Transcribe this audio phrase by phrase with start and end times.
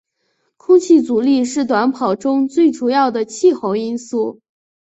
[0.57, 4.41] 空气阻力是短跑中最主要的气候因素。